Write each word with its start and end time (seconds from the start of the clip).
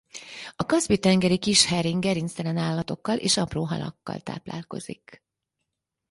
A 0.55 0.65
kaszpi-tengeri 0.65 1.37
kis 1.37 1.65
hering 1.65 2.01
gerinctelen 2.01 2.57
állatokkal 2.57 3.17
és 3.17 3.37
apró 3.37 3.63
halakkal 3.63 4.19
táplálkozik. 4.19 5.23